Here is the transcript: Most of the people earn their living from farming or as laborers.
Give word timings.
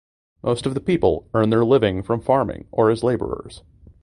Most 0.41 0.65
of 0.65 0.73
the 0.73 0.79
people 0.79 1.29
earn 1.35 1.51
their 1.51 1.63
living 1.63 2.01
from 2.01 2.21
farming 2.21 2.65
or 2.71 2.89
as 2.89 3.03
laborers. 3.03 3.61